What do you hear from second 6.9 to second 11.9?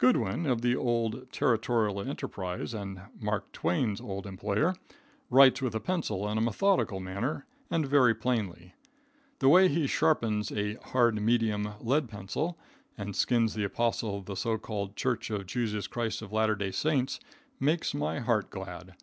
manner and very plainly. The way he sharpens a "hard medium"